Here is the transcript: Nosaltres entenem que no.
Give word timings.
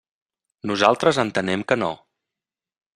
Nosaltres 0.71 1.21
entenem 1.27 1.67
que 1.73 1.81
no. 1.85 1.93